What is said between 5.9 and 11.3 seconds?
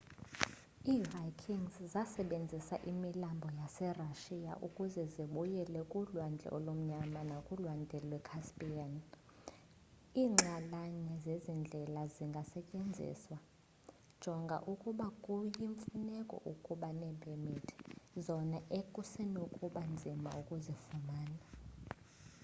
kulwandle olumnyama nakulwandle lwe-caspian iinxalanye